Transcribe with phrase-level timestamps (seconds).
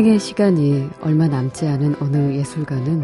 [0.00, 3.02] 생애 시간이 얼마 남지 않은 어느 예술가는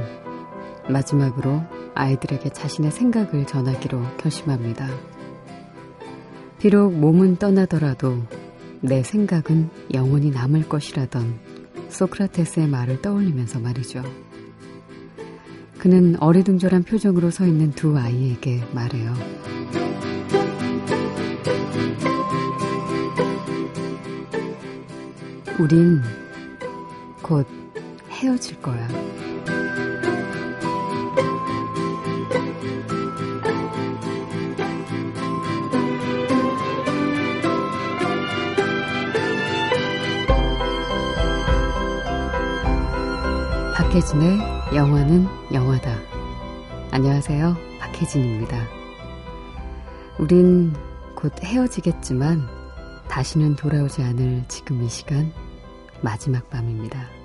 [0.88, 1.62] 마지막으로
[1.94, 4.88] 아이들에게 자신의 생각을 전하기로 결심합니다.
[6.58, 8.22] 비록 몸은 떠나더라도
[8.80, 11.38] 내 생각은 영원히 남을 것이라던
[11.90, 14.02] 소크라테스의 말을 떠올리면서 말이죠.
[15.76, 19.12] 그는 어리둥절한 표정으로 서 있는 두 아이에게 말해요.
[25.60, 26.00] 우린
[27.26, 27.44] 곧
[28.08, 28.86] 헤어질 거야.
[43.74, 44.38] 박혜진의
[44.72, 45.96] 영화는 영화다.
[46.92, 47.56] 안녕하세요.
[47.80, 48.56] 박혜진입니다.
[50.20, 50.72] 우린
[51.16, 52.46] 곧 헤어지겠지만
[53.08, 55.32] 다시는 돌아오지 않을 지금 이 시간
[56.02, 57.15] 마지막 밤입니다.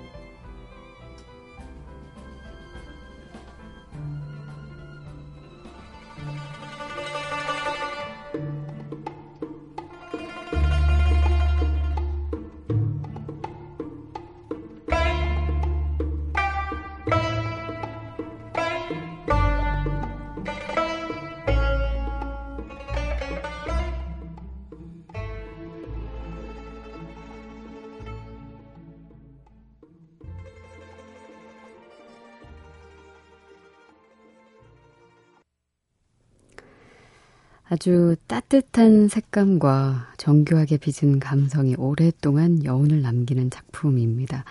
[37.72, 44.44] 아주 따뜻한 색감과 정교하게 빚은 감성이 오랫동안 여운을 남기는 작품입니다.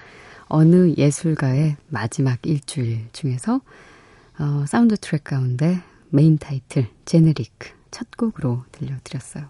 [0.47, 3.61] 어느 예술가의 마지막 일주일 중에서
[4.39, 9.45] 어, 사운드 트랙 가운데 메인 타이틀 Générique 첫 곡으로 들려드렸어요.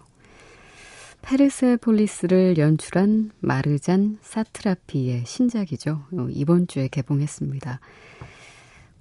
[1.22, 6.04] 페르세폴리스를 연출한 마르잔 사트라피의 신작이죠.
[6.12, 7.80] 어, 이번 주에 개봉했습니다.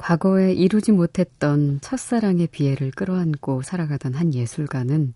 [0.02, 5.14] 과거에 이루지 못했던 첫사랑의 비애를 끌어안고 살아가던 한 예술가는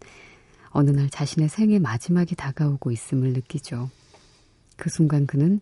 [0.70, 3.90] 어느 날 자신의 생의 마지막이 다가오고 있음을 느끼죠.
[4.78, 5.60] 그 순간 그는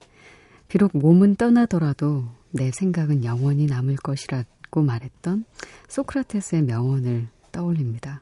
[0.67, 5.45] 비록 몸은 떠나더라도 내 생각은 영원히 남을 것이라고 말했던
[5.87, 8.21] 소크라테스의 명언을 떠올립니다.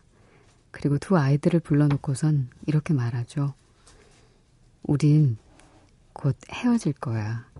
[0.69, 3.56] 그리고 두 아이들을 불러놓고선 이렇게 말하죠.
[4.84, 5.38] 우린
[6.13, 7.50] 곧 헤어질 거야.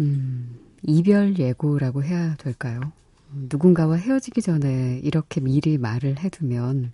[0.00, 2.80] 음, 이별 예고라고 해야 될까요?
[3.32, 6.92] 누군가와 헤어지기 전에 이렇게 미리 말을 해두면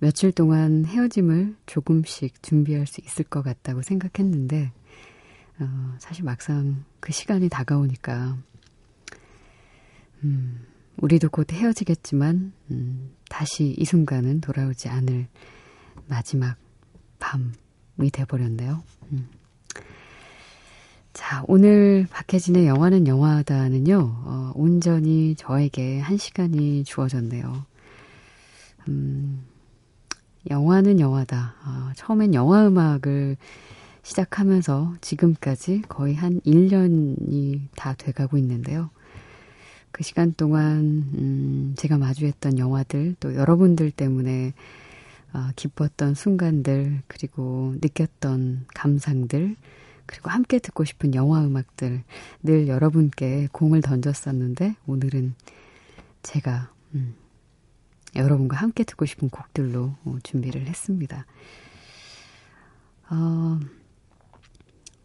[0.00, 4.70] 며칠 동안 헤어짐을 조금씩 준비할 수 있을 것 같다고 생각했는데,
[5.58, 8.38] 어, 사실 막상 그 시간이 다가오니까,
[10.22, 10.66] 음,
[10.98, 15.26] 우리도 곧 헤어지겠지만, 음, 다시 이 순간은 돌아오지 않을
[16.06, 16.56] 마지막
[17.18, 18.84] 밤이 돼버렸네요.
[19.12, 19.28] 음.
[21.18, 27.66] 자, 오늘 박혜진의 영화는 영화다는요, 어, 온전히 저에게 한 시간이 주어졌네요.
[28.86, 29.44] 음,
[30.48, 31.56] 영화는 영화다.
[31.66, 33.36] 어, 처음엔 영화 음악을
[34.04, 38.90] 시작하면서 지금까지 거의 한 1년이 다 돼가고 있는데요.
[39.90, 40.78] 그 시간 동안,
[41.18, 44.52] 음, 제가 마주했던 영화들, 또 여러분들 때문에
[45.32, 49.56] 어, 기뻤던 순간들, 그리고 느꼈던 감상들,
[50.08, 52.02] 그리고 함께 듣고 싶은 영화 음악들
[52.42, 55.34] 늘 여러분께 공을 던졌었는데 오늘은
[56.22, 57.14] 제가 음,
[58.16, 61.26] 여러분과 함께 듣고 싶은 곡들로 어, 준비를 했습니다.
[63.10, 63.60] 어,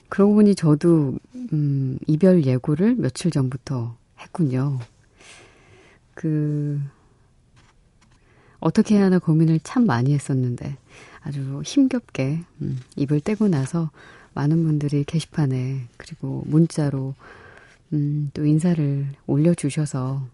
[0.07, 1.17] 그러고 보니 저도
[1.51, 4.79] 음, 이별 예고를 며칠 전부터 했군요.
[6.13, 6.81] 그
[8.61, 10.77] 어떻게 해야 하나 고민을 참 많이 했었는데
[11.19, 13.91] 아주 힘겹게 음, 입을 떼고 나서
[14.33, 17.15] 많은 분들이 게시판에 그리고 문자로
[17.93, 20.27] 음, 또 인사를 올려주셔서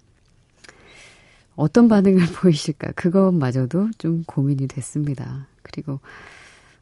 [1.56, 5.48] 어떤 반응을 보이실까 그것마저도 좀 고민이 됐습니다.
[5.62, 6.00] 그리고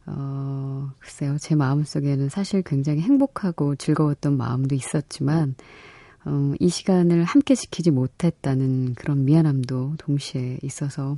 [0.06, 5.56] 어, 글쎄요 제 마음속에는 사실 굉장히 행복하고 즐거웠던 마음도 있었지만
[6.26, 11.18] 어, 이 시간을 함께 지키지 못했다는 그런 미안함도 동시에 있어서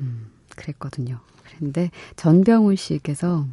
[0.00, 1.20] 음, 그랬거든요.
[1.44, 3.46] 그런데 전병훈 씨께서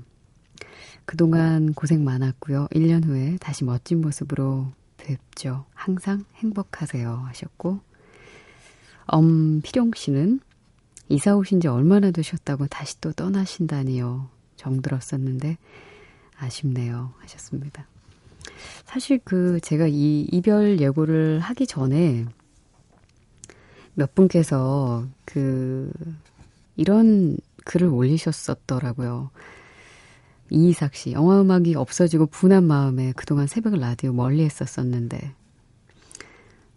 [1.07, 2.67] 그동안 고생 많았고요.
[2.71, 4.67] 1년 후에 다시 멋진 모습으로
[4.97, 5.63] 뵙죠.
[5.73, 7.23] 항상 행복하세요.
[7.27, 7.79] 하셨고,
[9.05, 10.41] 엄필용 씨는
[11.07, 14.27] 이사 오신 지 얼마나 되셨다고 다시 또 떠나신다니요.
[14.57, 15.57] 정들었었는데,
[16.35, 17.13] 아쉽네요.
[17.19, 17.87] 하셨습니다.
[18.83, 22.25] 사실 그, 제가 이 이별 예고를 하기 전에
[23.93, 25.89] 몇 분께서 그,
[26.75, 29.31] 이런 글을 올리셨었더라고요.
[30.49, 35.33] 이이삭 씨, 영화 음악이 없어지고 분한 마음에 그동안 새벽 라디오 멀리 했었었는데,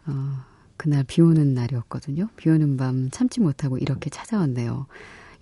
[0.07, 0.45] 어,
[0.77, 2.29] 그날 비 오는 날이었거든요.
[2.37, 4.87] 비 오는 밤 참지 못하고 이렇게 찾아왔네요.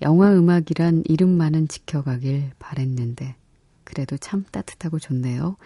[0.02, 3.36] 영화 음악이란 이름만은 지켜가길 바랬는데,
[3.84, 5.56] 그래도 참 따뜻하고 좋네요.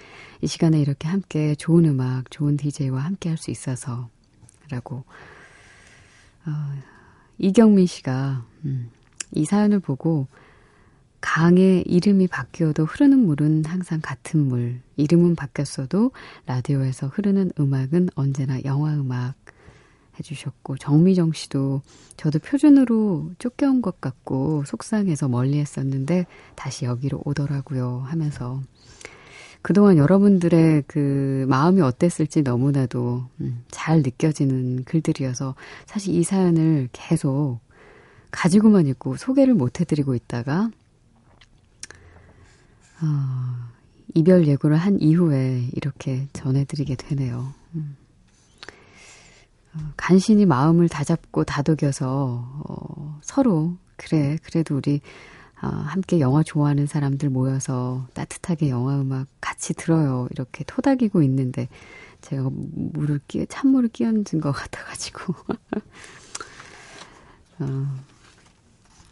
[0.41, 4.09] 이 시간에 이렇게 함께 좋은 음악, 좋은 DJ와 함께 할 수 있어서,
[4.71, 5.05] 라고,
[6.47, 6.51] 어,
[7.39, 8.91] 이경민 씨가, 음,
[9.33, 10.29] 이 사연을 보고,
[11.23, 14.81] 강의 이름이 바뀌어도 흐르는 물은 항상 같은 물.
[14.97, 16.11] 이름은 바뀌었어도
[16.47, 19.35] 라디오에서 흐르는 음악은 언제나 영화 음악
[20.19, 21.81] 해주셨고, 정미정 씨도
[22.19, 28.61] 저도 표준으로 쫓겨온 것 같고 속상해서 멀리 했었는데 다시 여기로 오더라고요 하면서
[29.63, 35.55] 그동안 여러분들의 그 마음이 어땠을지 너무나도 음, 잘 느껴지는 글들이어서
[35.87, 37.61] 사실 이 사연을 계속
[38.33, 40.71] 가지고만 있고 소개를 못 해드리고 있다가
[43.03, 43.73] 어,
[44.15, 47.53] 이별 예고를 한 이후에 이렇게 전해드리게 되네요.
[47.75, 47.97] 음.
[49.75, 55.01] 어, 간신히 마음을 다잡고 다독여서 어, 서로 그래 그래도 우리
[55.63, 61.69] 어, 함께 영화 좋아하는 사람들 모여서 따뜻하게 영화 음악 같이 들어요 이렇게 토닥이고 있는데
[62.21, 65.35] 제가 물을 끼 찬물을 끼얹은 것 같아가지고
[67.61, 67.95] 어,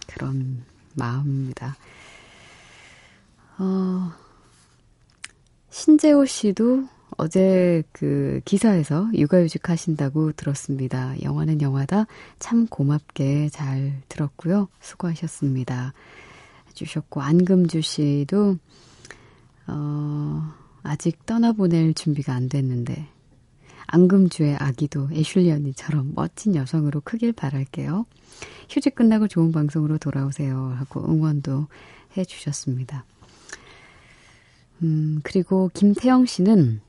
[0.06, 0.62] 그런
[0.94, 1.76] 마음입니다.
[3.60, 4.10] 어,
[5.68, 11.14] 신재호 씨도 어제 그 기사에서 육아휴직 하신다고 들었습니다.
[11.22, 12.06] 영화는 영화다.
[12.38, 14.68] 참 고맙게 잘 들었고요.
[14.80, 15.92] 수고하셨습니다.
[16.68, 18.56] 해주셨고, 안금주 씨도,
[19.66, 20.52] 어,
[20.82, 23.08] 아직 떠나보낼 준비가 안 됐는데,
[23.88, 28.06] 안금주의 아기도 애슐리 언니처럼 멋진 여성으로 크길 바랄게요.
[28.70, 30.74] 휴직 끝나고 좋은 방송으로 돌아오세요.
[30.78, 31.66] 하고 응원도
[32.16, 33.04] 해주셨습니다.
[34.82, 36.80] 음, 그리고 김태영 씨는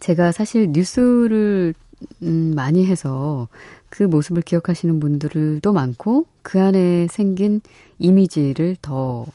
[0.00, 1.74] 제가 사실 뉴스를
[2.22, 3.48] 음, 많이 해서
[3.88, 7.60] 그 모습을 기억하시는 분들도 많고 그 안에 생긴
[7.98, 9.26] 이미지를 더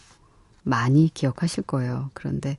[0.63, 2.09] 많이 기억하실 거예요.
[2.13, 2.57] 그런데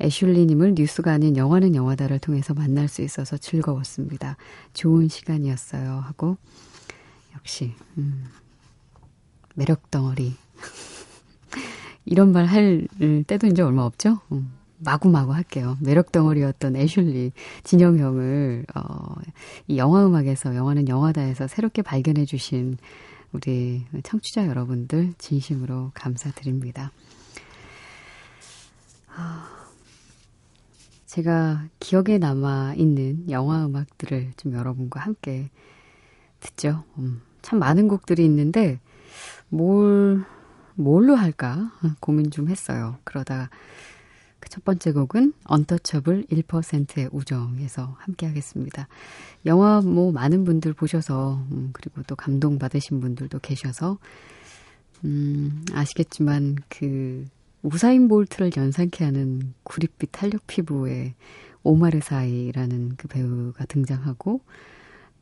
[0.00, 4.36] 애슐리님을 뉴스가 아닌 영화는 영화다를 통해서 만날 수 있어서 즐거웠습니다.
[4.72, 6.02] 좋은 시간이었어요.
[6.04, 6.36] 하고
[7.34, 8.24] 역시 음,
[9.54, 10.34] 매력 덩어리
[12.04, 12.88] 이런 말 할
[13.26, 14.20] 때도 이제 얼마 없죠.
[14.32, 14.52] 음.
[14.82, 15.76] 마구마구 할게요.
[15.80, 17.32] 매력 덩어리였던 애슐리
[17.64, 19.14] 진영형을 어,
[19.68, 22.78] 이 영화 음악에서 영화는 영화다에서 새롭게 발견해 주신
[23.32, 26.92] 우리 청취자 여러분들 진심으로 감사드립니다.
[29.14, 29.50] 아,
[31.04, 35.50] 제가 기억에 남아 있는 영화 음악들을 좀 여러분과 함께
[36.40, 36.84] 듣죠.
[36.96, 38.80] 음, 참 많은 곡들이 있는데
[39.50, 40.24] 뭘
[40.80, 42.98] 뭘로 할까 고민 좀 했어요.
[43.04, 43.50] 그러다
[44.40, 48.88] 그첫 번째 곡은 언터처블 1%의 우정에서 함께 하겠습니다.
[49.46, 53.98] 영화 뭐 많은 분들 보셔서 음, 그리고 또 감동 받으신 분들도 계셔서
[55.04, 57.26] 음, 아시겠지만 그
[57.62, 61.14] 우사인 볼트를 연상케 하는 구릿빛 탄력 피부의
[61.62, 64.40] 오마르 사이라는 그 배우가 등장하고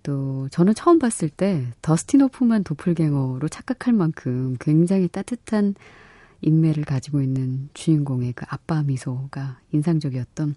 [0.02, 5.74] 또 저는 처음 봤을 때 더스틴 호프만 도플갱어로 착각할 만큼 굉장히 따뜻한
[6.40, 10.54] 인매를 가지고 있는 주인공의 그 아빠 미소가 인상적이었던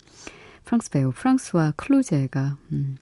[0.63, 2.97] 프랑스 배우 프랑스와 클로제가 음,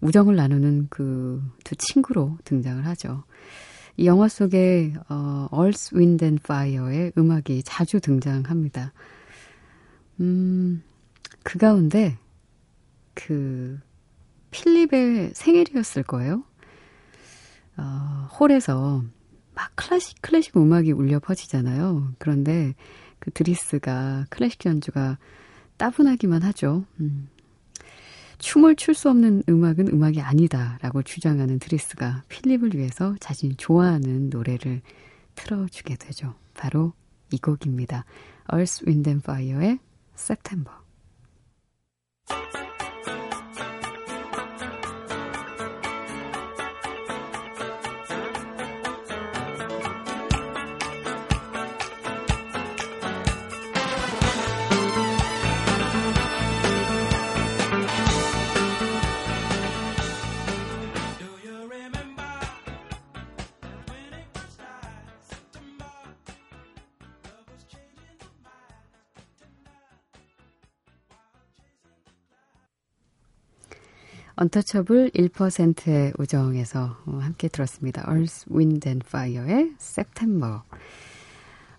[0.00, 3.24] 우정을 나누는 그 두 친구로 등장을 하죠.
[3.98, 8.92] 이 영화 속에 어, Earth, Wind and Fire의 음악이 자주 등장합니다.
[10.20, 10.82] 음,
[11.42, 12.16] 그 가운데
[13.14, 13.78] 그
[14.50, 16.44] 필립의 생일이었을 거예요.
[17.76, 19.04] 어, 홀에서
[19.54, 22.14] 막 클래식, 클래식 음악이 울려 퍼지잖아요.
[22.18, 22.74] 그런데
[23.18, 25.18] 그 드리스가 클래식 연주가
[25.76, 26.84] 따분하기만 하죠.
[27.00, 27.28] 음.
[28.38, 34.80] 춤을 출 수 없는 음악은 음악이 아니다라고 주장하는 드리스가 필립을 위해서 자신이 좋아하는 노래를
[35.34, 36.34] 틀어주게 되죠.
[36.54, 36.92] 바로
[37.32, 38.04] 이 곡입니다.
[38.52, 39.78] Earth, Wind and Fire의
[40.16, 40.72] September.
[74.40, 78.04] Untouchable 1%의 우정에서 어, 함께 들었습니다.
[78.08, 80.60] Earth, Wind and Fire의 September.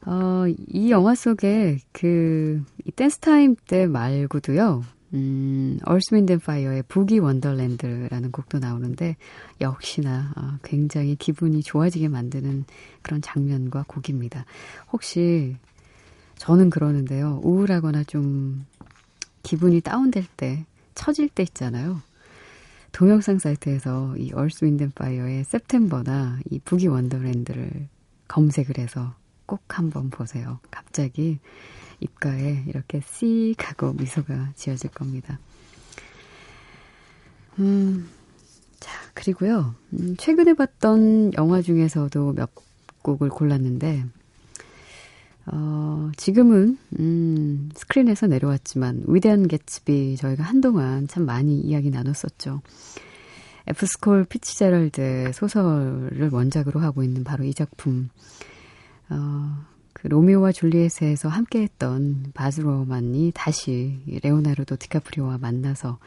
[0.05, 6.83] 어, 이 영화 속에 그, 이 댄스 타임 때 말고도요, 음, Earth, Wind and Fire의
[6.87, 9.15] Boogie Wonderland라는 곡도 나오는데,
[9.61, 12.65] 역시나 어, 굉장히 기분이 좋아지게 만드는
[13.01, 14.45] 그런 장면과 곡입니다.
[14.91, 15.55] 혹시,
[16.35, 18.65] 저는 그러는데요, 우울하거나 좀
[19.43, 22.01] 기분이 다운될 때, 처질 때 있잖아요.
[22.99, 27.87] 동영상 사이트에서 이 Earth and Fire의 September나 이 Boogie Wonderland를
[28.27, 29.15] 검색을 해서
[29.45, 30.59] 꼭 한번 보세요.
[30.69, 31.39] 갑자기
[32.01, 35.39] 입가에 이렇게 씩 하고 미소가 지어질 겁니다.
[37.59, 38.09] 음,
[38.81, 39.75] 자, 그리고요.
[39.93, 42.49] 음, 최근에 봤던 영화 중에서도 몇
[43.01, 44.03] 곡을 골랐는데,
[45.51, 52.61] 어, 지금은, 음, 스크린에서 내려왔지만, 위대한 개츠비 저희가 한동안 참 많이 이야기 나눴었죠.
[53.67, 53.82] F.
[53.82, 58.09] 스콧 피츠제럴드 소설을 원작으로 하고 있는 바로 이 작품.
[59.09, 65.99] 어, 그 로미오와 줄리엣에서 함께 했던 바즈 루어만이 다시 레오나르도 디카프리오와 만나서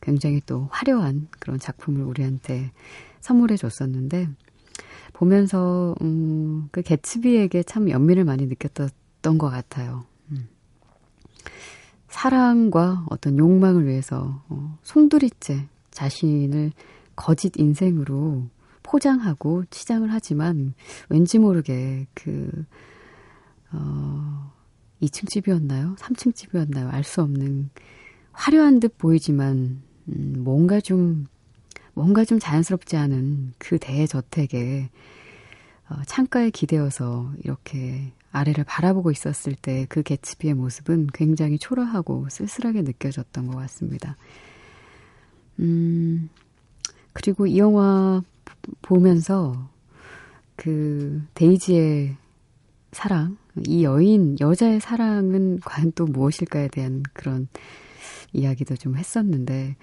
[0.00, 2.72] 굉장히 또 화려한 그런 작품을 우리한테
[3.20, 4.28] 선물해 줬었는데
[5.20, 10.06] 보면서 음, 그 개츠비에게 참 연민을 많이 느꼈던 것 같아요.
[10.30, 10.48] 음.
[12.08, 16.72] 사랑과 어떤 욕망을 위해서 어, 송두리째 자신을
[17.16, 18.46] 거짓 인생으로
[18.82, 20.72] 포장하고 치장을 하지만
[21.10, 22.50] 왠지 모르게 그,
[23.72, 24.50] 어,
[25.02, 25.96] 2층 집이었나요?
[25.98, 26.88] 3층 집이었나요?
[26.88, 27.68] 알 수 없는
[28.32, 31.26] 화려한 듯 보이지만, 음, 뭔가 좀,
[32.00, 34.88] 뭔가 좀 자연스럽지 않은 그 대저택에
[35.90, 43.48] 어, 창가에 기대어서 이렇게 아래를 바라보고 있었을 때 그 개츠비의 모습은 굉장히 초라하고 쓸쓸하게 느껴졌던
[43.48, 44.16] 것 같습니다.
[45.58, 46.30] 음,
[47.12, 48.22] 그리고 이 영화
[48.80, 49.68] 보면서
[50.56, 52.16] 그 데이지의
[52.92, 57.46] 사랑, 이 여인, 여자의 사랑은 과연 또 무엇일까에 대한 그런
[58.32, 59.76] 이야기도 좀 했었는데,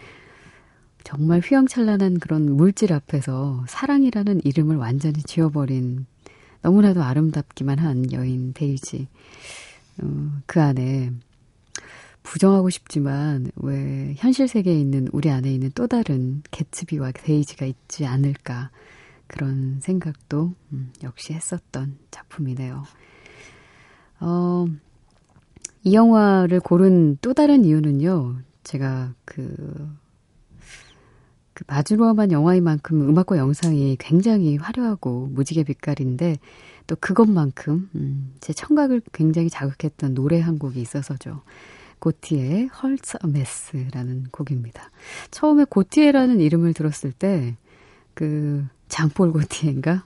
[1.07, 6.05] 정말 휘황찬란한 그런 물질 앞에서 사랑이라는 이름을 완전히 지워버린
[6.61, 9.07] 너무나도 아름답기만 한 여인 데이지.
[10.01, 11.13] 어, 그 안에
[12.23, 18.69] 부정하고 싶지만 왜 현실 세계에 있는 우리 안에 있는 또 다른 개츠비와 데이지가 있지 않을까
[19.27, 22.83] 그런 생각도 음, 역시 했었던 작품이네요.
[24.19, 24.65] 어,
[25.85, 28.39] 이 영화를 고른 또 다른 이유는요.
[28.65, 29.89] 제가 그,
[31.57, 36.37] 그 바즈로아만 영화인 만큼 음악과 영상이 굉장히 화려하고 무지개 빛깔인데
[36.85, 41.41] 또 그것만큼 음, 제 청각을 굉장히 자극했던 노래 한 곡이 있어서죠.
[41.99, 44.91] 고티의 헐츠 메스라는 곡입니다.
[45.31, 47.55] 처음에 고티에라는 이름을 들었을 때
[48.17, 50.03] 그 장폴 고티에인가?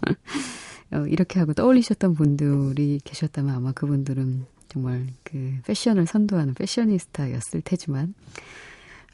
[0.92, 8.14] 어, 이렇게 하고 떠올리셨던 분들이 계셨다면 아마 그분들은 정말 그 패션을 선도하는 패셔니스타였을 테지만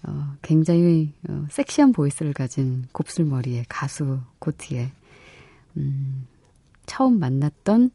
[0.07, 4.91] 어, 굉장히 어, 섹시한 보이스를 가진 곱슬머리의 가수 고티에
[5.77, 6.27] 음,
[6.87, 7.91] 처음 만났던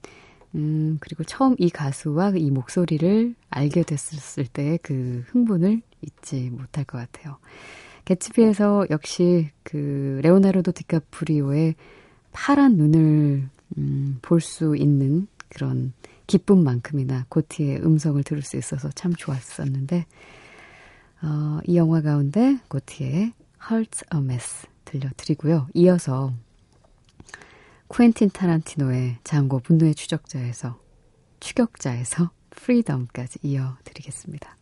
[0.55, 6.97] 음, 그리고 처음 이 가수와 이 목소리를 알게 됐을 때의 그 흥분을 잊지 못할 것
[6.97, 7.37] 같아요.
[8.05, 11.75] 개츠비에서 역시 그 레오나르도 디카프리오의
[12.31, 15.93] 파란 눈을 음, 볼 수 있는 그런
[16.25, 20.05] 기쁨만큼이나 고티의 음성을 들을 수 있어서 참 좋았었는데
[21.21, 25.67] 어, 이 영화 가운데 고티의 Heart's a Mess 들려드리고요.
[25.73, 26.33] 이어서
[27.87, 30.79] 쿠엔틴 타란티노의 장고 분노의 추적자에서
[31.39, 34.55] 추격자에서 프리덤까지 이어드리겠습니다.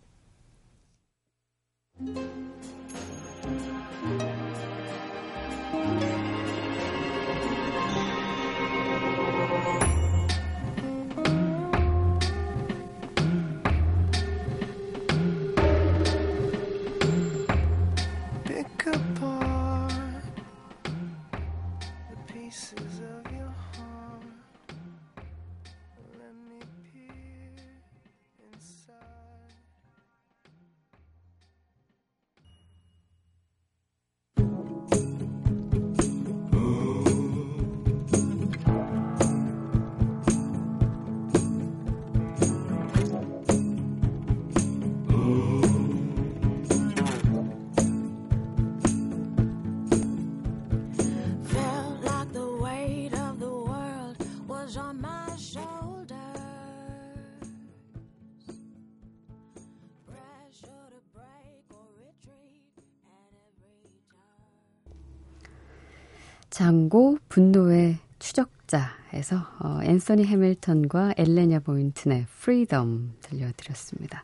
[66.58, 74.24] 장고 분노의 추적자에서 에서 어, 앤서니 해밀턴과 엘레이나 보인튼의 Freedom 들려드렸습니다.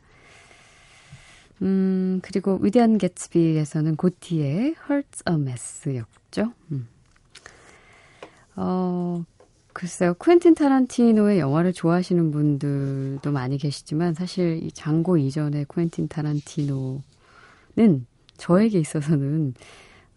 [1.61, 6.53] 음, 그리고 위대한 개츠비에서는 고티의 Heart's a Mess였죠.
[6.71, 6.87] 음.
[8.55, 9.23] 어,
[9.71, 10.15] 글쎄요.
[10.15, 17.03] 쿠엔틴 타란티노의 영화를 좋아하시는 분들도 많이 계시지만 사실 이 장고 이전의 쿠엔틴 타란티노는
[18.37, 19.53] 저에게 있어서는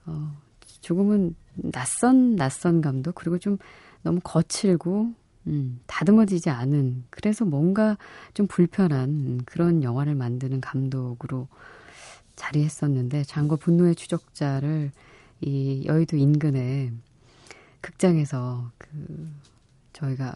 [0.07, 0.46] 어,
[0.87, 3.59] 조금은 낯선 낯선 감독 그리고 좀
[4.03, 5.13] 너무 거칠고
[5.49, 7.99] 음, 다듬어지지 않은 그래서 뭔가
[8.35, 11.49] 좀 불편한 그런 영화를 만드는 감독으로
[12.37, 14.93] 자리했었는데 장고 분노의 추적자를
[15.41, 16.93] 이 여의도 인근에
[17.81, 19.29] 극장에서 그
[19.93, 20.35] 저희가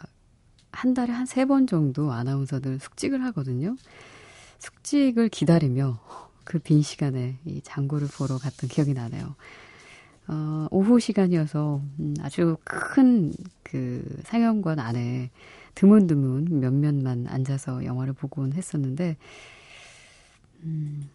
[0.72, 3.76] 한 달에 한 세 번 정도 아나운서들 숙직을 하거든요.
[4.58, 6.00] 숙직을 기다리며
[6.44, 9.36] 그 빈 시간에 이 장고를 보러 갔던 기억이 나네요.
[10.32, 13.32] 어, 오후 시간이어서 음, 아주 큰
[13.70, 15.30] 그 상영관 안에
[15.76, 19.16] 드문드문 몇몇만 앉아서 영화를 보곤 했었는데,
[20.64, 21.08] 음,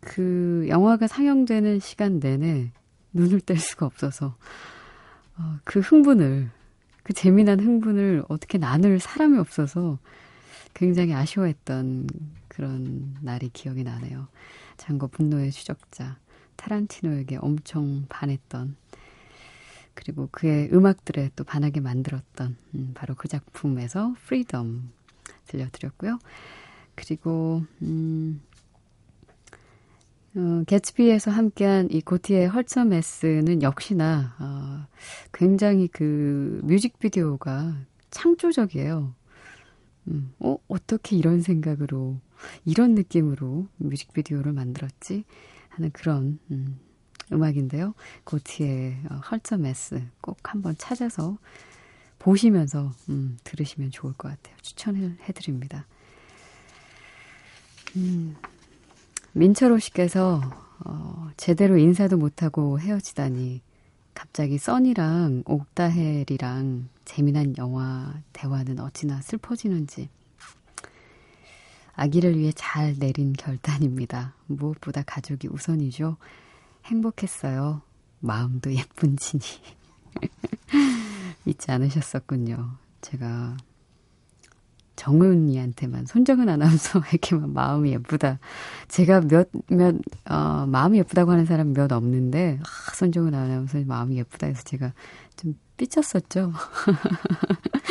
[0.00, 2.70] 그 영화가 상영되는 시간 내내
[3.14, 4.36] 눈을 뗄 수가 없어서,
[5.38, 6.50] 어, 그 흥분을,
[7.02, 9.98] 그 재미난 흥분을 어떻게 나눌 사람이 없어서
[10.74, 12.08] 굉장히 아쉬워했던
[12.48, 14.28] 그런 날이 기억이 나네요.
[14.76, 16.18] 장고 분노의 추적자.
[16.58, 18.76] 타란티노에게 엄청 반했던
[19.94, 24.90] 그리고 그의 음악들에 또 반하게 만들었던 음, 바로 그 작품에서 Freedom
[25.46, 26.18] 들려드렸고요.
[26.94, 28.40] 그리고 음,
[30.36, 34.86] 어, 개츠비에서 함께한 이 고티의 Heart's a Mess는 역시나 어,
[35.32, 37.76] 굉장히 그 뮤직비디오가
[38.10, 39.14] 창조적이에요.
[40.08, 42.20] 음, 어, 어떻게 이런 생각으로,
[42.64, 45.24] 이런 느낌으로 뮤직비디오를 만들었지?
[45.78, 46.78] 하는 그런 음,
[47.32, 47.94] 음악인데요.
[48.24, 51.38] 고티의 어, 헐처 메스 꼭 한번 찾아서
[52.18, 54.56] 보시면서 음, 들으시면 좋을 것 같아요.
[54.60, 55.86] 추천을 해드립니다.
[57.96, 58.36] 음,
[59.32, 60.40] 민철호 씨께서
[60.84, 63.62] 어, 제대로 인사도 못하고 헤어지다니
[64.14, 70.08] 갑자기 써니랑 옥다헬이랑 재미난 영화 대화는 어찌나 슬퍼지는지
[71.98, 74.34] 아기를 위해 잘 내린 결단입니다.
[74.46, 76.16] 무엇보다 가족이 우선이죠.
[76.84, 77.82] 행복했어요.
[78.20, 79.42] 마음도 예쁜 진이.
[81.44, 82.76] 잊지 않으셨었군요.
[83.00, 83.56] 제가
[84.94, 88.38] 정은이한테만, 손정은 아나운서에게만 마음이 예쁘다.
[88.86, 89.96] 제가 몇, 몇,
[90.30, 94.92] 어, 마음이 예쁘다고 하는 사람 몇 없는데, 아, 손정은 아나운서 마음이 예쁘다 해서 제가
[95.36, 96.52] 좀 삐쳤었죠.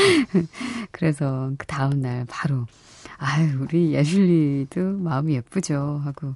[0.91, 2.67] 그래서 그 다음날 바로
[3.17, 6.01] 아유, 우리 예슐리도 마음이 예쁘죠.
[6.03, 6.35] 하고,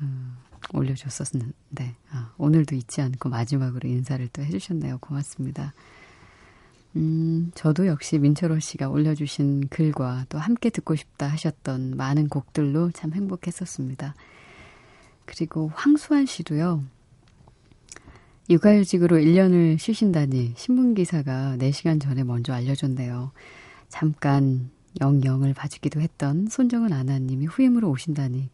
[0.00, 0.36] 음,
[0.72, 4.98] 올려줬었는데, 아, 오늘도 잊지 않고 마지막으로 인사를 또 해주셨네요.
[4.98, 5.74] 고맙습니다.
[6.96, 13.12] 음, 저도 역시 민철호 씨가 올려주신 글과 또 함께 듣고 싶다 하셨던 많은 곡들로 참
[13.12, 14.14] 행복했었습니다.
[15.26, 16.82] 그리고 황수환 씨도요,
[18.48, 23.32] 육아휴직으로 1년을 쉬신다니 신문기사가 4시간 전에 먼저 알려줬네요.
[23.88, 28.50] 잠깐 영영을 봐주기도 했던 손정은 아나님이 후임으로 오신다니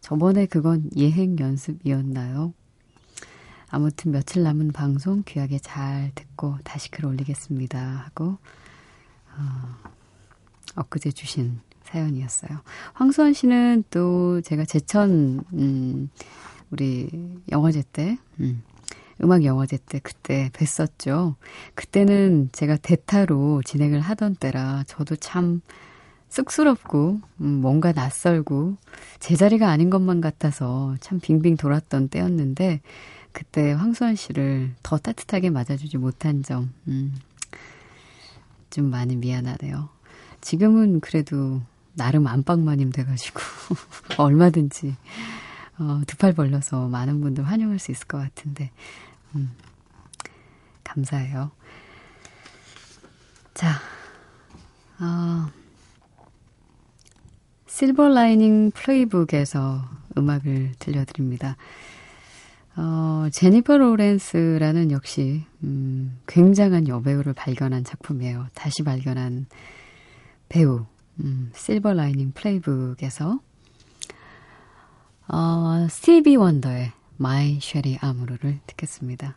[0.00, 2.54] 저번에 그건 예행 연습이었나요?
[3.68, 8.38] 아무튼 며칠 남은 방송 귀하게 잘 듣고 다시 글 올리겠습니다 하고
[9.36, 9.90] 어,
[10.76, 12.60] 엊그제 주신 사연이었어요.
[12.94, 16.10] 황수원 씨는 또 제가 제천 음,
[16.70, 17.10] 우리
[17.50, 18.62] 영화제 때 음,
[19.22, 21.36] 음악 영화제 때 그때 뵀었죠.
[21.74, 25.60] 그때는 제가 대타로 진행을 하던 때라 저도 참
[26.28, 28.76] 쑥스럽고 음, 뭔가 낯설고
[29.20, 32.80] 제자리가 아닌 것만 같아서 참 빙빙 돌았던 때였는데
[33.32, 37.14] 그때 황수환 씨를 더 따뜻하게 맞아주지 못한 점, 음,
[38.70, 39.88] 좀 많이 미안하네요.
[40.40, 41.60] 지금은 그래도
[41.94, 43.40] 나름 안방마님 돼가지고
[44.18, 44.96] 얼마든지
[45.78, 48.70] 어, 두 팔 벌려서 많은 분들 환영할 수 있을 것 같은데
[49.34, 49.50] 음,
[50.84, 51.50] 감사해요.
[53.54, 53.74] 자,
[55.00, 55.50] 어,
[57.66, 61.56] 실버 라이닝 플레이북에서 음악을 들려드립니다.
[62.76, 68.46] 어, 제니퍼 로렌스라는 역시 음, 굉장한 여배우를 발견한 작품이에요.
[68.54, 69.46] 다시 발견한
[70.48, 70.86] 배우
[71.20, 73.40] 음, 실버 라이닝 플레이북에서
[75.28, 79.34] 어, 스티비 원더의 마이 쉐리 아무르를 듣겠습니다.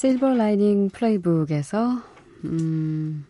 [0.00, 2.00] Silver Lining Playbook에서
[2.46, 3.26] 음,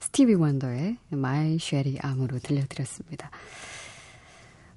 [0.00, 3.30] 스티비 원더의 My Cherie Amour 들려드렸습니다.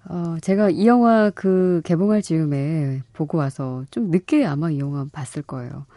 [0.07, 5.41] 어, 제가 이 영화 그 개봉할 즈음에 보고 와서 좀 늦게 아마 이 영화 봤을
[5.41, 5.87] 거예요.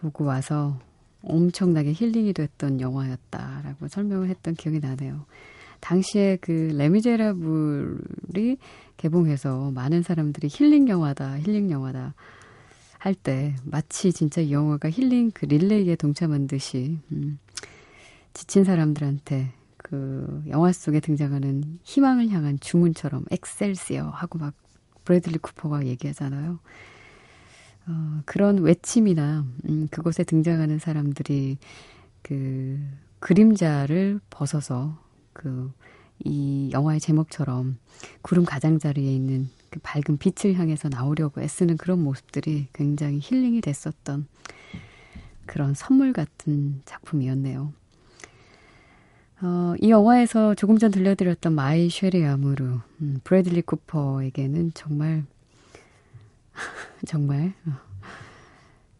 [0.00, 0.76] 보고 와서
[1.22, 5.24] 엄청나게 힐링이 됐던 영화였다라고 설명을 했던 기억이 나네요.
[5.78, 8.56] 당시에 그 레미제라블이
[8.96, 12.14] 개봉해서 많은 사람들이 힐링 영화다, 힐링 영화다
[13.02, 17.40] 할 때 마치 진짜 이 영화가 힐링 그 릴레이에 동참한 듯이 음,
[18.32, 24.54] 지친 사람들한테 그 영화 속에 등장하는 희망을 향한 주문처럼 엑셀시어 하고 막
[25.04, 26.60] 브래들리 쿠퍼가 얘기하잖아요.
[27.88, 31.58] 어, 그런 외침이나 음, 그곳에 등장하는 사람들이
[32.22, 32.78] 그
[33.18, 35.72] 그림자를 벗어서 그
[36.24, 37.78] 이 영화의 제목처럼
[38.22, 44.26] 구름 가장자리에 있는 그 밝은 빛을 향해서 나오려고 애쓰는 그런 모습들이 굉장히 힐링이 됐었던
[45.46, 47.72] 그런 선물 같은 작품이었네요.
[49.40, 55.24] 어, 이 영화에서 조금 전 들려드렸던 My Cherie Amour, 음, 브래들리 쿠퍼에게는 정말,
[57.06, 57.72] 정말, 어,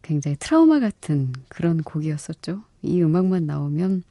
[0.01, 2.63] 굉장히 트라우마 같은 그런 곡이었었죠.
[2.81, 4.03] 이 음악만 나오면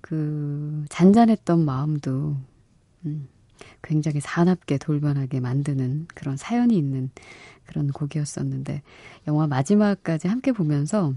[0.00, 2.36] 그 잔잔했던 마음도
[3.04, 3.28] 음,
[3.82, 7.10] 굉장히 사납게 돌변하게 만드는 그런 사연이 있는
[7.66, 8.82] 그런 곡이었었는데
[9.28, 11.14] 영화 마지막까지 함께 보면서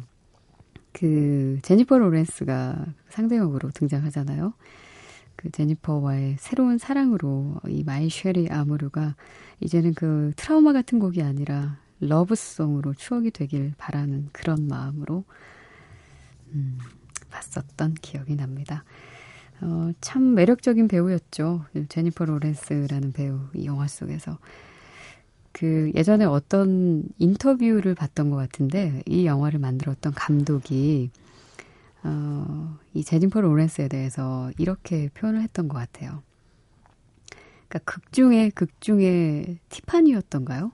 [0.91, 4.53] 그 제니퍼 로렌스가 상대역으로 등장하잖아요.
[5.35, 9.15] 그 제니퍼와의 새로운 사랑으로 이 My Cherie Amour가
[9.59, 15.23] 이제는 그 트라우마 같은 곡이 아니라 러브송으로 추억이 되길 바라는 그런 마음으로
[16.53, 16.79] 음,
[17.29, 18.83] 봤었던 기억이 납니다.
[19.61, 21.65] 어, 참 매력적인 배우였죠.
[21.89, 24.37] 제니퍼 로렌스라는 배우 이 영화 속에서
[25.51, 31.09] 그 예전에 어떤 인터뷰를 봤던 것 같은데 이 영화를 만들었던 감독이
[32.03, 36.21] 어, 이 제니퍼 로렌스에 대해서 이렇게 표현을 했던 것 같아요.
[37.67, 40.71] 그러니까 극 중에 극 중에 티파니였던가요?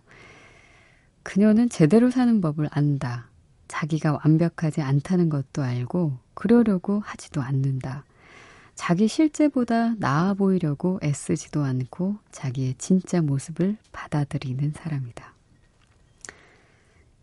[1.24, 3.30] 그녀는 제대로 사는 법을 안다.
[3.69, 8.04] 자기가 완벽하지 않다는 것도 알고 그러려고 하지도 않는다.
[8.76, 15.34] 자기 실제보다 나아 보이려고 애쓰지도 않고 자기의 진짜 모습을 받아들이는 사람이다.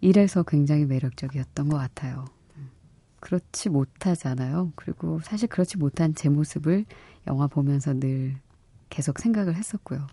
[0.00, 2.24] 이래서 굉장히 매력적이었던 것 같아요.
[3.20, 4.72] 그렇지 못하잖아요.
[4.76, 6.86] 그리고 사실 그렇지 못한 제 모습을
[7.26, 8.36] 영화 보면서 늘
[8.88, 10.06] 계속 생각을 했었고요.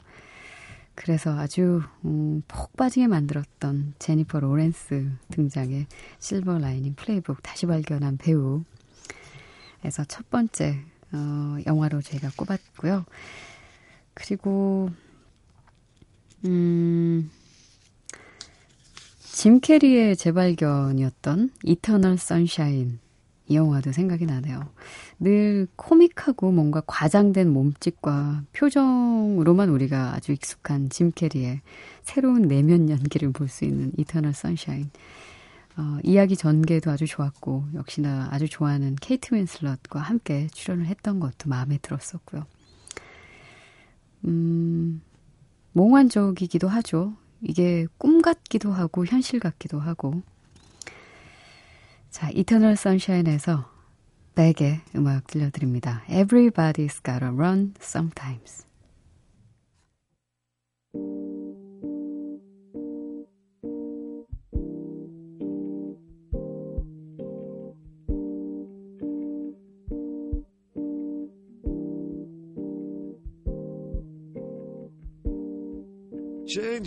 [0.93, 5.85] 그래서 아주 음, 폭 빠지게 만들었던 제니퍼 로렌스 등장의
[6.19, 8.63] Silver Lining Playbook 다시 발견한 배우에서
[10.07, 13.05] 첫 번째 어, 영화로 제가 꼽았고요.
[14.13, 14.89] 그리고
[16.45, 17.29] 음,
[19.19, 22.99] 짐 캐리의 재발견이었던 Eternal Sunshine
[23.49, 24.67] 이 영화도 생각이 나네요.
[25.19, 31.61] 늘 코믹하고 뭔가 과장된 몸짓과 표정으로만 우리가 아주 익숙한 짐 캐리의
[32.03, 34.89] 새로운 내면 연기를 볼 수 있는 Eternal Sunshine.
[35.77, 41.77] 어, 이야기 전개도 아주 좋았고 역시나 아주 좋아하는 케이트 윈슬럿과 함께 출연을 했던 것도 마음에
[41.77, 42.45] 들었었고요.
[44.25, 45.01] 음,
[45.73, 47.15] 몽환적이기도 하죠.
[47.41, 50.21] 이게 꿈 같기도 하고 현실 같기도 하고.
[52.09, 53.71] 자, Eternal Sunshine에서
[54.33, 56.03] Beck의 음악 들려드립니다.
[56.07, 58.66] Everybody's Gotta Learn Sometimes.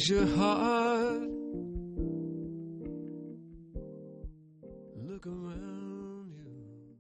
[0.01, 1.29] Change your heart.
[4.97, 6.97] Look around you.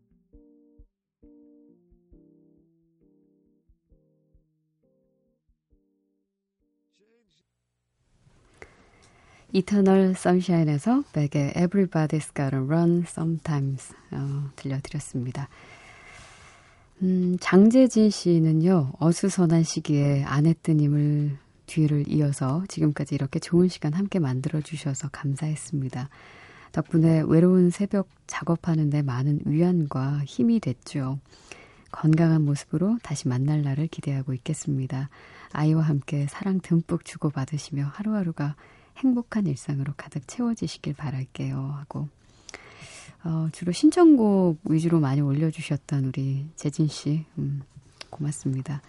[9.53, 15.49] 이터널 선샤인에서 백의 Everybody's Gotta Run Sometimes 어, 들려드렸습니다.
[17.03, 21.39] 음, 장재진 씨는요, 어수선한 시기에 아내 뜨님을
[21.71, 26.09] 뒤를 이어서 지금까지 이렇게 좋은 시간 함께 만들어주셔서 감사했습니다.
[26.73, 31.19] 덕분에 외로운 새벽 작업하는데 많은 위안과 힘이 됐죠.
[31.93, 35.11] 건강한 모습으로 다시 만날 날을 기대하고 있겠습니다.
[35.53, 38.57] 아이와 함께 사랑 듬뿍 주고받으시며 하루하루가
[38.97, 41.57] 행복한 일상으로 가득 채워지시길 바랄게요.
[41.57, 42.09] 하고
[43.23, 47.63] 어, 주로 신청곡 위주로 많이 올려주셨던 우리 재진 씨, 음,
[48.09, 48.83] 고맙습니다.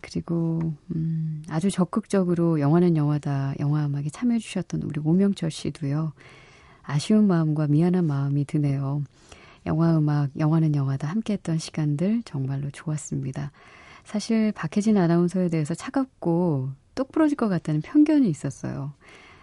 [0.00, 6.12] 그리고 음, 아주 적극적으로 영화는 영화다 영화 음악에 참여해 주셨던 우리 오명철 씨도요.
[6.82, 9.02] 아쉬운 마음과 미안한 마음이 드네요.
[9.66, 13.52] 영화 음악, 영화는 영화다 함께했던 시간들 정말로 좋았습니다.
[14.04, 18.94] 사실 박혜진 아나운서에 대해서 차갑고 똑 부러질 것 같다는 편견이 있었어요.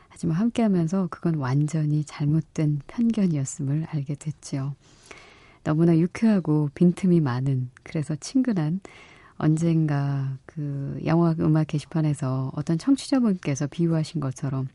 [0.09, 4.75] 하지만 함께하면서 그건 완전히 잘못된 편견이었음을 알게 됐지요.
[5.63, 8.79] 너무나 유쾌하고 빈틈이 많은 그래서 친근한
[9.37, 14.67] 언젠가 그 영화 음악 게시판에서 어떤 청취자분께서 비유하신 것처럼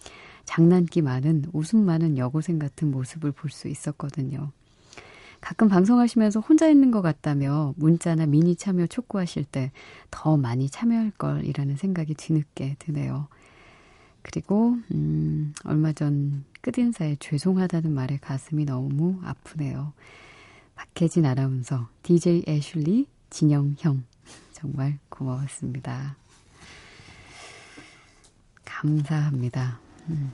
[0.44, 4.50] 장난기 많은 웃음 많은 여고생 같은 모습을 볼 수 있었거든요.
[5.40, 9.72] 가끔 방송하시면서 혼자 있는 것 같다며 문자나 미니 참여 촉구하실 때
[10.10, 13.28] 더 많이 참여할 걸이라는 생각이 뒤늦게 드네요.
[14.22, 19.94] 그리고 음, 얼마 전 끝인사에 죄송하다는 말에 가슴이 너무 아프네요.
[20.74, 24.04] 박혜진 아나운서, DJ 애슐리, 진영형
[24.60, 26.16] 정말 고마웠습니다.
[28.62, 29.80] 감사합니다.
[30.10, 30.32] 음.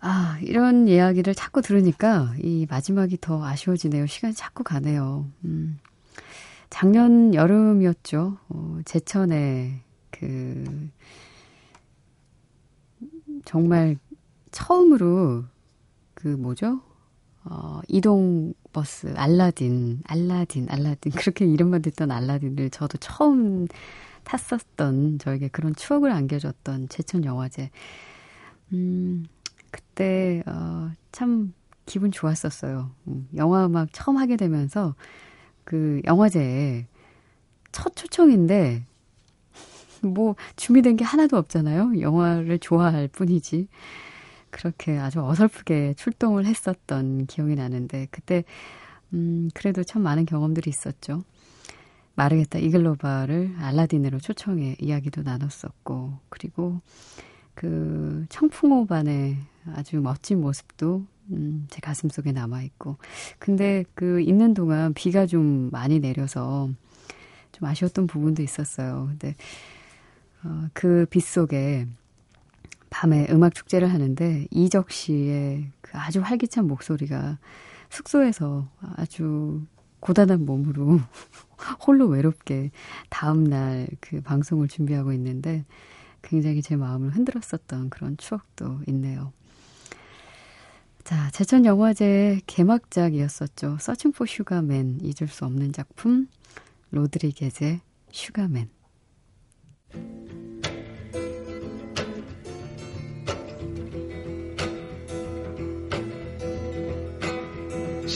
[0.00, 4.06] 아, 이런 이야기를 자꾸 들으니까 이 마지막이 더 아쉬워지네요.
[4.06, 5.30] 시간이 자꾸 가네요.
[5.44, 5.78] 음.
[6.70, 8.38] 작년 여름이었죠.
[8.48, 10.90] 어, 제천에 그
[13.44, 13.98] 정말
[14.52, 15.44] 처음으로
[16.14, 16.80] 그 뭐죠?
[17.44, 23.66] 어, 이동 버스 알라딘, 알라딘, 알라딘 그렇게 이름만 듣던 알라딘을 저도 처음
[24.24, 27.70] 탔었던 저에게 그런 추억을 안겨줬던 제천 영화제.
[28.72, 29.24] 음,
[29.70, 31.54] 그때 어, 참
[31.86, 32.90] 기분 좋았었어요.
[33.08, 34.94] 음, 영화 음악 처음 하게 되면서
[35.64, 36.86] 그 영화제에
[37.72, 38.84] 첫 초청인데
[40.02, 42.00] 뭐 준비된 게 하나도 없잖아요.
[42.00, 43.68] 영화를 좋아할 뿐이지.
[44.54, 48.44] 그렇게 아주 어설프게 출동을 했었던 기억이 나는데 그때
[49.12, 51.24] 음 그래도 참 많은 경험들이 있었죠.
[52.14, 56.80] 마르게타 이글로바를 알라딘으로 초청해 이야기도 나눴었고 그리고
[57.54, 59.38] 그 청풍호반의
[59.74, 62.98] 아주 멋진 모습도 음, 제 가슴 속에 남아 있고
[63.40, 66.70] 근데 그 있는 동안 비가 좀 많이 내려서
[67.50, 69.06] 좀 아쉬웠던 부분도 있었어요.
[69.10, 69.34] 근데
[70.44, 71.88] 어, 그 빗 속에
[72.94, 77.38] 밤에 음악 축제를 하는데 이적 씨의 그 아주 활기찬 목소리가
[77.90, 79.66] 숙소에서 아주
[79.98, 81.00] 고단한 몸으로
[81.84, 82.70] 홀로 외롭게
[83.10, 85.64] 다음날 그 방송을 준비하고 있는데
[86.22, 89.32] 굉장히 제 마음을 흔들었었던 그런 추억도 있네요.
[91.02, 93.78] 자, 제천 영화제 개막작이었었죠.
[93.80, 96.28] Searching for Sugar Man 잊을 수 없는 작품
[96.92, 97.80] 로드리게즈의
[98.12, 98.70] 슈가맨.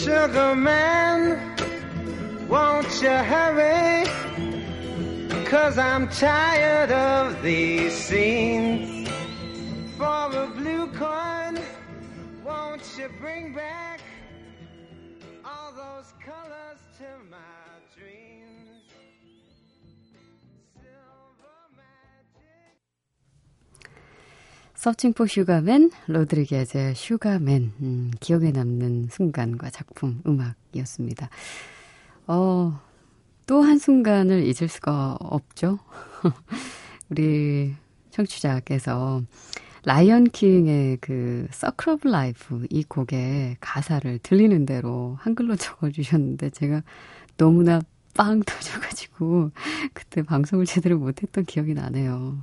[0.09, 1.39] Sugar man,
[2.49, 4.07] won't you hurry?
[5.45, 9.07] Cause I'm tired of these scenes.
[9.99, 11.61] For a blue coin,
[12.43, 14.01] won't you bring back
[15.45, 17.37] all those colors to my
[17.95, 18.38] dreams?
[24.89, 31.29] Searching for Sugar Man, 로드리게즈의 Sugar Man, 음, 기억에 남는 순간과 작품, 음악이었습니다.
[32.27, 32.81] 어,
[33.45, 35.79] 또 한 순간을 잊을 수가 없죠.
[37.11, 37.75] 우리
[38.13, 39.21] 청취자께서
[39.85, 46.83] Lion King의 그 Circle of Life 이 곡의 가사를 들리는 대로 한글로 적어주셨는데 제가
[47.37, 47.83] 너무나
[48.17, 49.51] 빵 터져가지고
[49.93, 52.43] 그때 방송을 제대로 못했던 기억이 나네요.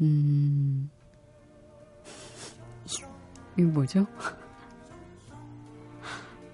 [0.00, 0.90] 음,
[3.56, 4.06] 이거 뭐죠?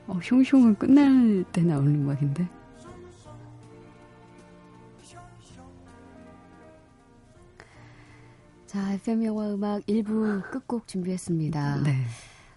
[0.06, 2.48] 어, 흉흉은 끝날 때 나오는 음악인데.
[8.66, 11.82] 자, FM 영화 음악 1부 끝곡 준비했습니다.
[11.82, 12.04] 네.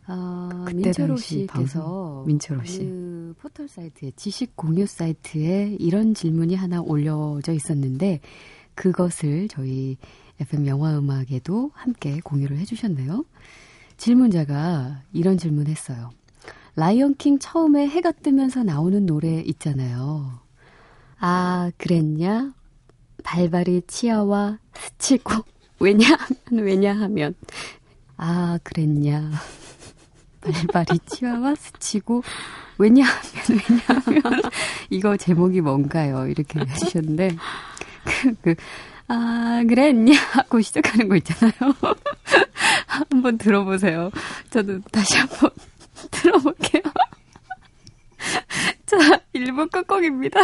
[0.08, 2.80] 어, 민철호 씨께서 민철호 씨.
[2.80, 8.19] 그 포털 사이트에 지식 공유 사이트에 이런 질문이 하나 올려져 있었는데
[8.76, 9.98] 그것을 저희
[10.39, 13.26] FM 영화 음악에도 함께 공유를 해주셨네요.
[13.98, 16.10] 질문자가 이런 질문 했어요.
[16.76, 20.39] 라이언킹 처음에 해가 뜨면서 나오는 노래 있잖아요.
[21.19, 22.54] 아, 그랬냐?
[23.24, 25.32] 발발이 치아와 스치고,
[25.80, 26.17] 왜냐하면,
[26.52, 27.36] 왜냐하면,
[28.17, 29.32] 아, 그랬냐.
[30.41, 32.24] 발발이 치아와 스치고,
[32.78, 34.41] 왜냐하면, 왜냐하면,
[34.89, 36.28] 이거 제목이 뭔가요?
[36.28, 37.36] 이렇게 해주셨는데,
[38.04, 38.56] 그, 그,
[39.08, 40.13] 아, 그랬냐?
[40.34, 41.54] 하고 시작하는 거 있잖아요.
[42.88, 44.12] 한번 들어보세요.
[44.50, 45.50] 저도 다시 한번
[46.12, 46.82] 들어볼게요.
[48.86, 48.98] 자,
[49.36, 50.39] 1부 끝곡입니다.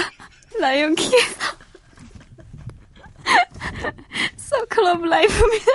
[0.59, 1.57] Lion King에서
[4.37, 5.71] Circle of Life입니다.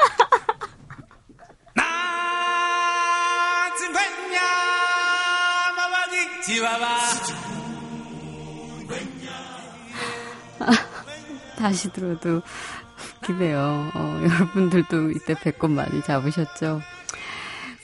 [11.56, 12.42] 다시 들어도
[13.18, 13.90] 웃기네요.
[13.94, 16.80] 어, 여러분들도 이때 배꼽 많이 잡으셨죠?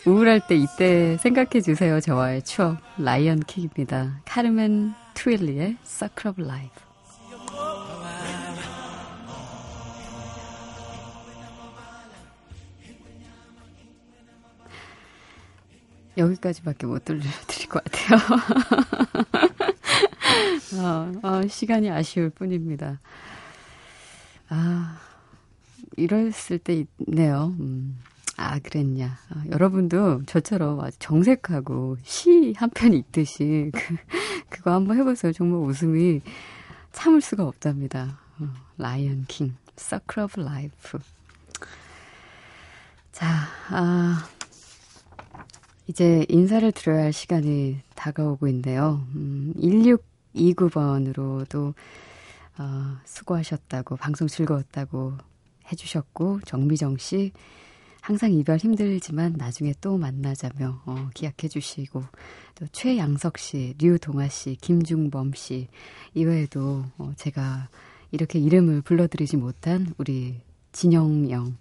[0.07, 2.01] 우울할 때 이때 생각해 주세요.
[2.01, 2.79] 저와의 추억.
[2.99, 4.23] Lion King입니다.
[4.25, 6.91] 카르멘 트윌리의 Circle of Life.
[16.17, 18.19] 여기까지밖에 못 들려드릴 것 같아요.
[20.83, 23.01] 어, 어, 시간이 아쉬울 뿐입니다.
[24.51, 24.99] 아,
[25.97, 27.55] 이랬을 때 있네요.
[27.61, 27.99] 음.
[28.37, 29.19] 아, 그랬냐.
[29.31, 33.97] 아, 여러분도 저처럼 아주 정색하고 시 한편 읽듯이 그,
[34.49, 35.33] 그거 한번 해보세요.
[35.33, 36.21] 정말 웃음이
[36.93, 38.19] 참을 수가 없답니다.
[38.41, 40.99] 어, 라이언 킹, Circle of Life.
[43.13, 43.29] 자,
[43.69, 44.27] 아,
[45.87, 49.07] 이제 인사를 드려야 할 시간이 다가오고 있는데요.
[49.15, 49.53] 음,
[50.35, 51.75] 1629번으로도
[52.61, 55.15] 어, 수고하셨다고, 방송 즐거웠다고
[55.73, 57.33] 해주셨고, 정미정 씨,
[58.03, 62.03] 항상 이별 힘들지만 나중에 또 만나자며 어, 기약해 주시고
[62.55, 65.69] 또 최양석 씨, 류동아 씨, 김중범 씨
[66.15, 67.69] 이외에도 어, 제가
[68.11, 70.41] 이렇게 이름을 불러드리지 못한 우리
[70.73, 71.57] 진영영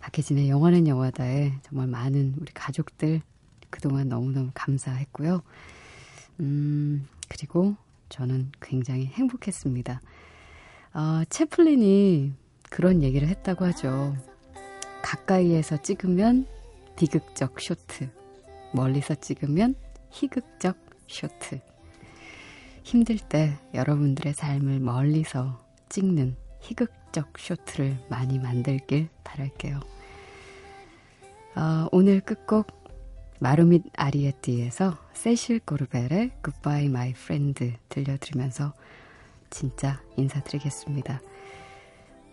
[0.00, 3.22] 박혜진의 영화는 영화다에 정말 많은 우리 가족들
[3.70, 5.42] 그동안 너무너무 감사했고요.
[6.40, 7.76] 음, 그리고
[8.08, 10.00] 저는 굉장히 행복했습니다.
[10.92, 12.32] 어, 채플린이
[12.68, 14.16] 그런 얘기를 했다고 하죠.
[15.02, 16.46] 가까이에서 찍으면
[16.96, 18.10] 비극적 쇼트,
[18.74, 19.74] 멀리서 찍으면
[20.10, 20.76] 희극적
[21.06, 21.60] 쇼트.
[22.82, 29.80] 힘들 때 여러분들의 삶을 멀리서 찍는 희극적 쇼트를 많이 만들길 바랄게요.
[31.56, 32.80] 어, 오늘 끝곡
[33.40, 38.74] 마루밋 아리에띠에서 세실 고르벨의 Goodbye My Friend 들려드리면서
[39.50, 41.20] 진짜 인사드리겠습니다.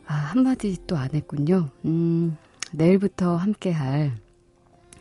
[0.07, 1.69] 아, 한마디 또 안 했군요.
[1.85, 2.37] 음,
[2.71, 4.13] 내일부터 함께 할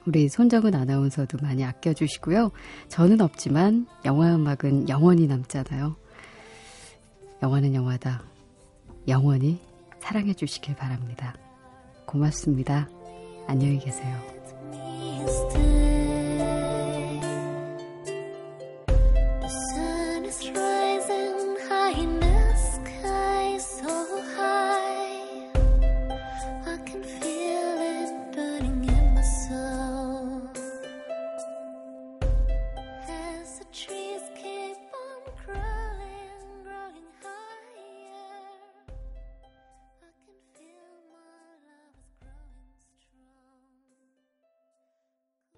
[0.06, 2.50] 우리 손정은 아나운서도 많이 아껴주시고요.
[2.88, 5.96] 저는 없지만 영화 음악은 영원히 남잖아요.
[7.42, 8.22] 영화는 영화다.
[9.08, 9.60] 영원히
[10.00, 11.34] 사랑해 주시길 바랍니다.
[12.06, 12.88] 고맙습니다.
[13.48, 14.16] 안녕히 계세요.